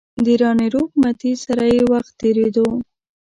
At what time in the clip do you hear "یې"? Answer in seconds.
1.73-1.81